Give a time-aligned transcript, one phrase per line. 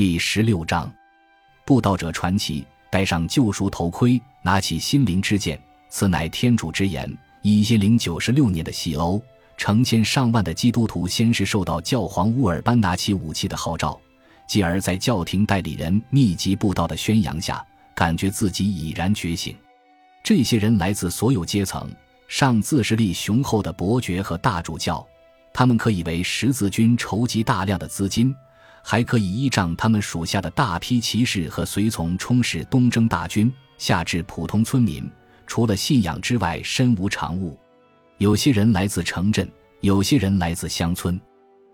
[0.00, 0.90] 第十六章，
[1.66, 2.64] 布道者传奇。
[2.90, 7.14] 戴上救赎头盔，拿起心灵之剑，此乃天主之言。
[7.42, 9.22] 一千零九十六年的西欧，
[9.58, 14.00] 成千上万的基督徒先是受到教皇乌尔班拿起武器的号召，
[14.46, 17.62] 继而在教廷代理人密集布道的宣扬下，
[17.94, 19.54] 感觉自己已然觉醒。
[20.24, 21.86] 这些人来自所有阶层，
[22.26, 25.06] 上自势力雄厚的伯爵和大主教，
[25.52, 28.34] 他们可以为十字军筹集大量的资金。
[28.82, 35.08] 还可以依仗他们属下的大批骑士和随从充实东征大军，下至普通村民，
[35.46, 37.58] 除了信仰之外身无长物。
[38.18, 41.20] 有些人来自城镇，有些人来自乡村。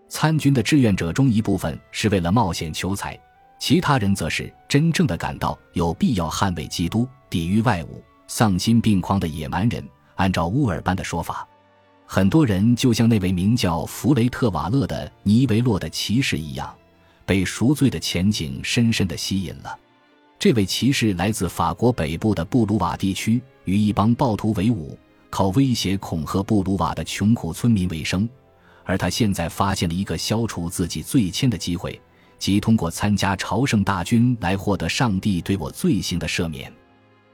[0.09, 3.19] 参军的志愿者中，一部分是为了冒险求财，
[3.59, 7.87] 其他人则是真正的感到有必要捍卫基督，抵御外侮、
[8.27, 9.83] 丧心病狂的野蛮人。
[10.15, 11.47] 按照乌尔班的说法，
[12.05, 16.73] 很多人就像那位名叫弗雷特瓦勒的尼维洛的骑士一样。
[17.27, 19.77] 被赎罪的前景深深地吸引了。
[20.39, 24.97] 这位骑士来自法国北部的布鲁瓦地区，与一帮暴徒为伍，
[25.29, 28.27] 靠威胁恐吓布鲁瓦的穷苦村民为生。
[28.85, 31.99] 而他现在发现了一个消除自己罪愆的机会，
[32.39, 36.71] 即通过参加朝圣大军来获得上帝对我罪行的赦免。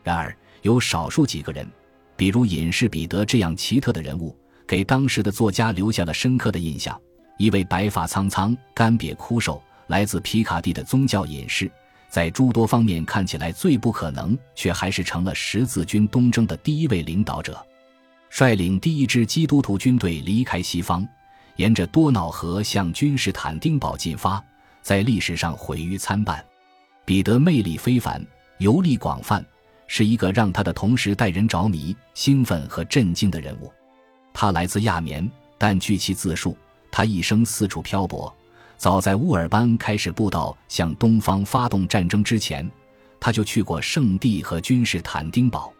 [0.02, 1.68] 然而，有少数几个人，
[2.16, 7.00] 比如隐士彼得这样奇特的人物，给当时的作家留下了深刻的印象。
[7.38, 9.62] 一位白发苍苍、干瘪枯瘦。
[9.88, 11.70] 来自皮卡蒂的宗教隐士，
[12.10, 17.64] 在诸多方面看起来最不可能，却还是成了十字军东征的第一位领导者。
[18.30, 21.08] 率领第一支基督徒军队离开西方，
[21.58, 24.44] 沿着多瑙河向君士坦丁堡进发，
[24.82, 26.44] 在历史上毁誉参半。
[27.06, 28.26] 彼得魅力非凡，
[28.58, 29.46] 游历广泛，
[29.86, 33.72] 是一个让他的同时带人着迷、兴奋和震惊的人物。
[34.34, 36.58] 他来自亚眠，但据其自述，
[36.92, 38.36] 他一生四处漂泊。
[38.84, 42.70] 早在乌尔班开始布道向东方发动战争之前，
[43.18, 45.72] 他就去过圣地和君士坦丁堡。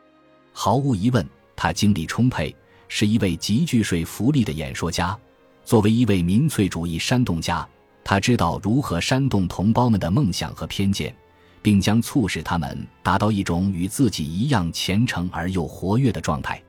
[0.54, 2.56] 毫无疑问，他精力充沛，
[2.88, 5.20] 是一位极具说服力的演说家。
[5.66, 7.68] 作为一位民粹主义煽动家，
[8.06, 11.14] 他知道如何煽动同胞们的梦想和偏见，
[11.62, 16.64] 并将促使他们达到一种与自己一样虔诚而又活跃的状态。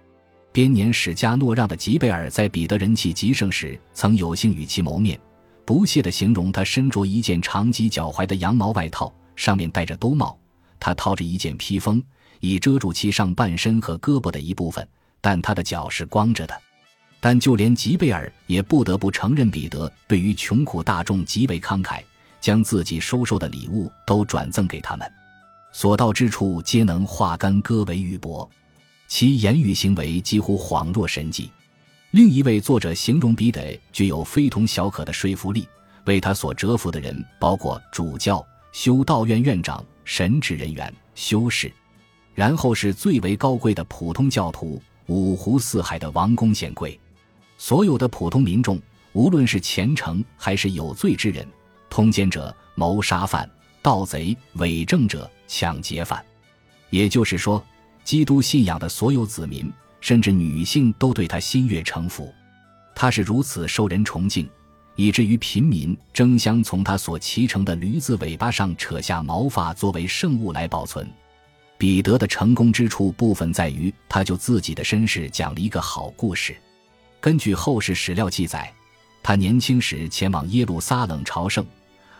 [0.50, 5.16] 编年史家诺让的吉贝尔在彼得人气极盛时，曾有幸与其谋面。
[5.64, 10.38] 不屑地形容他身着一件长及脚踝的羊毛外套，上面戴着兜帽。
[10.78, 12.02] 他套着一件披风，
[12.40, 14.86] 以遮住其上半身和胳膊的一部分，
[15.20, 16.60] 但他的脚是光着的。
[17.20, 22.02] 但就连吉贝尔也不得不承认，彼得对于穷苦大众极为慷慨，
[22.38, 25.10] 将自己收受的礼物都转赠给他们，
[25.72, 28.46] 所到之处皆能化干戈为玉帛，
[29.08, 31.50] 其言语行为几乎恍若神迹。
[32.14, 35.66] 另一位作者形容彼得具有非同小可的说服力，
[36.04, 41.72] 为他所折服的人包括主教、修道院院长、神职人员、修士，
[42.32, 46.96] 然后是最为高贵的普通教徒、五湖四海的王公显贵，
[47.58, 48.80] 所有的普通民众，
[49.12, 51.44] 无论是虔诚还是有罪之人、
[51.90, 53.50] 通奸者、谋杀犯、
[53.82, 56.24] 盗贼、伪证者、抢劫犯，
[56.90, 57.60] 也就是说，
[58.04, 59.68] 基督信仰的所有子民。
[60.04, 62.30] 甚至女性都对他心悦诚服，
[62.94, 64.46] 他是如此受人崇敬，
[64.96, 71.10] 以至于平民争相从他所骑乘的驴子尾巴上扯下毛发作为圣物来保存。
[71.78, 76.54] 彼得的成功之处部分在于，他就自己的身世讲了一个好故事。
[77.18, 78.70] 根据后世史料记载，
[79.22, 81.64] 他年轻时前往耶路撒冷朝圣，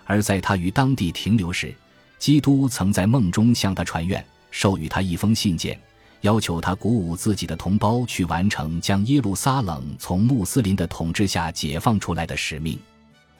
[0.06, 1.74] 而在他于当地停留时，
[2.18, 5.78] 基督曾在梦中向他传愿，授予他一封信件。
[6.24, 12.78] 要求他鼓舞自己的同胞去完成将耶路撒冷从穆斯林的统治下解放出来的使命。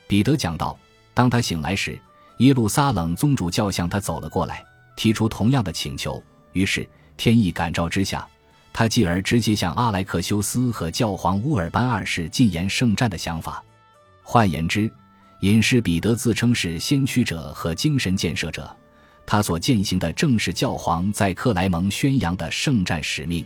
[0.07, 0.79] 彼得讲到，
[1.15, 1.99] 当他醒来时，
[2.41, 4.63] 耶路撒冷宗主教向他走了过来，
[4.97, 6.23] 提出同样的请求。
[6.53, 6.87] 于是
[7.17, 8.29] 天意感召之下，
[8.71, 13.65] 他继而直接向阿莱克修斯和教皇乌尔班二世进言圣战的想法。
[14.23, 14.93] 换言之，
[15.41, 18.77] 隐士彼得自称是先驱者和精神建设者。
[19.27, 23.45] 他所践行的正是教皇在克莱蒙宣扬的圣战使命。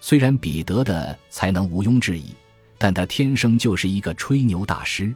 [0.00, 2.34] 虽然彼得的才能毋庸置疑，
[2.78, 5.14] 但他天生就是一个吹牛大师。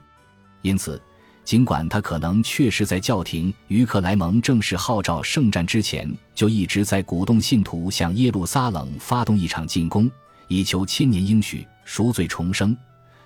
[0.63, 1.01] 因此，
[1.45, 10.11] 尽管他可能确实在教廷于克莱蒙正式号召圣战之前就一直在鼓动信徒向耶路撒冷发动一场进攻，
[10.49, 12.77] 以求千年应许、赎罪重生，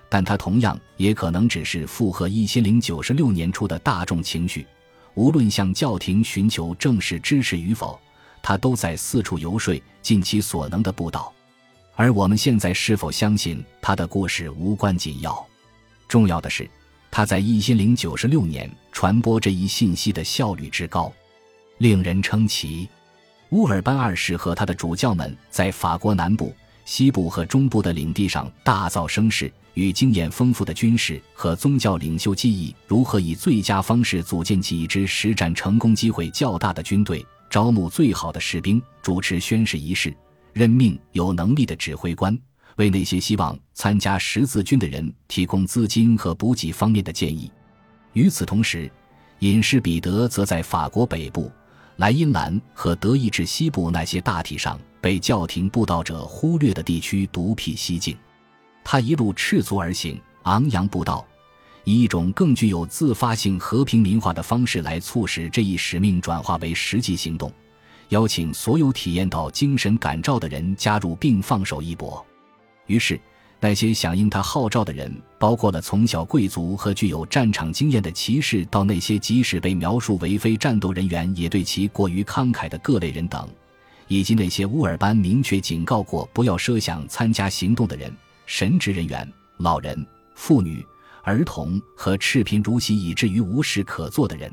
[0.08, 4.67] 但他同样也可能只是附和一千零九十六年初的大众情绪。
[5.15, 7.99] 无论向教廷寻求正式支持与否，
[8.43, 11.33] 他都在四处游说，尽其所能的布道。
[11.97, 15.47] 而我们现在是否相信他的故事无关紧要，
[16.09, 16.69] 重要的是，
[17.11, 21.13] 他在一千零九十六年传播这一信息的效率之高，
[21.79, 22.89] 令人称奇。
[23.51, 26.55] 乌尔班二世和他的主教们在法国南部、
[26.91, 40.13] 西部和中部的领地上大造声势，与经验丰富的军事和宗教领袖记忆如何以最佳方式组建起一支实战成功机会较大的军队，招募最好的士兵，主持宣誓仪式，
[40.53, 42.37] 任命有能力的指挥官。
[42.75, 47.49] 为那些希望参加十字军的人提供资金和补给方面的建议。
[48.15, 48.91] 与此同时，
[49.39, 51.53] 隐士彼得则在法国北部、
[51.99, 58.17] 莱茵兰和德意志西部那些大体上被教廷布道者忽略的地区独辟蹊径。
[58.85, 61.26] 他一路赤足而行，昂扬布道，
[61.85, 67.52] 以一种更具有自发性和平民化的方式来促使这一使命转化为实际行动，
[68.08, 72.25] 邀请所有体验到精神感召的人加入并放手一搏。
[72.87, 73.20] 于是，
[73.61, 83.46] 那些响应他号召的人，包括了从小贵族和具有战场经验的骑士，到那些即使被描述为非战斗人员也对其过于慷慨的各类人等，
[84.11, 88.12] 以及那些乌尔班明确警告过不要设想参加行动的人、
[88.45, 90.05] 神职人员、老人、
[90.35, 90.85] 妇女、
[91.23, 94.53] 儿童和赤贫如洗以至于无事可做的人。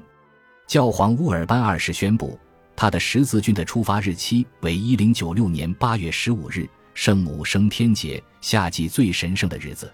[0.67, 2.39] 教皇乌尔班二世宣布，
[2.75, 6.69] 他的十字军的出发日期为一零九六年八月十五日。
[6.93, 9.91] 圣母升天节，夏季最神圣的日子，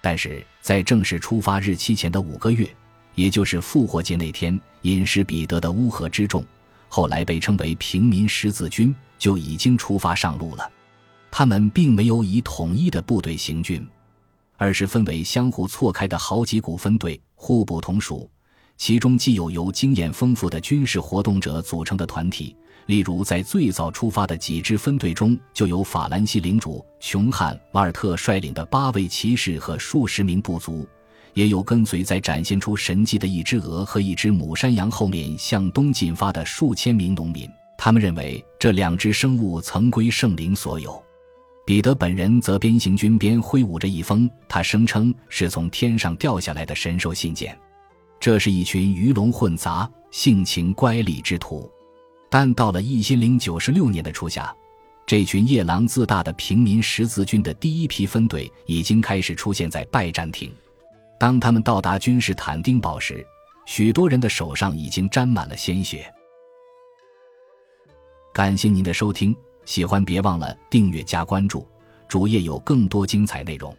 [0.00, 2.68] 但是在正式出发日期前的五个月，
[3.14, 6.44] 也就是复活节那天，隐士彼得的乌合之众，
[6.88, 10.70] 后来被称为平民十字军，就已经出发上路了。
[11.30, 13.86] 他们并没有以统一的部队行军，
[14.56, 18.30] 而是分为相互错开的好几股分队，互不同属。
[18.78, 22.56] 其中既有由经验丰富的军事活动者组成的团体。
[22.86, 30.86] 例如，在最早出发的几支分队中，就有法兰西领主琼汉瓦尔特率领的八位骑士和数十名部族，
[31.36, 37.46] 也有跟随在展现出神迹的一只鹅和一只母山羊后面向东进发的数千名农民。
[37.76, 41.00] 他们认为这两只生物曾归圣灵所有。
[41.66, 47.54] 彼得本人则边行军边挥舞着一封他声称是从天上掉下来的神兽信件。
[48.18, 51.70] 这是一群鱼龙混杂、性情乖戾之徒。
[52.30, 54.50] 但到了一千零九十六年的初夏，
[55.06, 60.50] 这群夜郎自大的平民十字军的第一批分队已经开始出现在拜占庭。
[61.18, 63.26] 当他们到达君士坦丁堡时，
[63.64, 66.12] 许多人的手上已经沾满了鲜血。
[68.32, 69.34] 感谢您的收听，
[69.64, 71.66] 喜欢别忘了订阅加关注，
[72.06, 73.74] 主页有更多精彩内容。